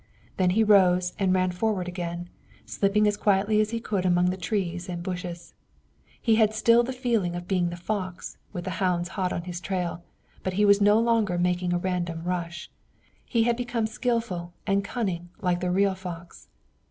Then 0.37 0.49
he 0.57 0.63
rose 0.63 1.13
and 1.19 1.31
ran 1.31 1.51
forward 1.51 1.87
again, 1.87 2.27
slipping 2.65 3.07
as 3.07 3.15
quietly 3.15 3.61
as 3.61 3.69
he 3.69 3.79
could 3.79 4.03
among 4.03 4.31
the 4.31 4.35
trees 4.35 4.89
and 4.89 5.03
bushes. 5.03 5.53
He 6.19 6.33
still 6.53 6.79
had 6.79 6.87
the 6.87 6.91
feeling 6.93 7.35
of 7.35 7.47
being 7.47 7.69
the 7.69 7.75
fox, 7.77 8.39
with 8.51 8.63
the 8.63 8.71
hounds 8.81 9.09
hot 9.09 9.31
on 9.31 9.43
his 9.43 9.61
trail, 9.61 10.03
but 10.41 10.53
he 10.53 10.65
was 10.65 10.81
no 10.81 10.99
longer 10.99 11.37
making 11.37 11.71
a 11.71 11.77
random 11.77 12.23
rush. 12.23 12.71
He 13.23 13.43
had 13.43 13.55
become 13.55 13.85
skillful 13.85 14.53
and 14.65 14.83
cunning 14.83 15.29
like 15.39 15.59
the 15.59 15.69
real 15.69 15.93
fox. 15.93 16.47